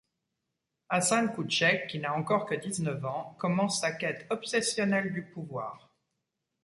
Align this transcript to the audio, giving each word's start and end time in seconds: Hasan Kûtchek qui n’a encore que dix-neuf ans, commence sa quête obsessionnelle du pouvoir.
Hasan 0.89 1.27
Kûtchek 1.29 1.85
qui 1.85 1.99
n’a 1.99 2.15
encore 2.15 2.47
que 2.47 2.55
dix-neuf 2.55 3.05
ans, 3.05 3.35
commence 3.37 3.81
sa 3.81 3.91
quête 3.91 4.25
obsessionnelle 4.31 5.13
du 5.13 5.21
pouvoir. 5.21 5.91